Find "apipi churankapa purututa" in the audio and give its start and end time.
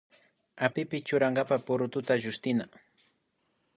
0.67-2.13